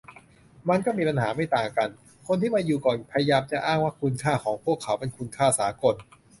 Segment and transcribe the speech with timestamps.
[0.69, 1.89] มันก็มีป้ญหาไม่ต่างกัน-
[2.27, 5.95] คนที่มาอยู่ก่อนพยายามจะอ้างว่าคุณค่าของพวกเขาเป็นคุณค่าสากล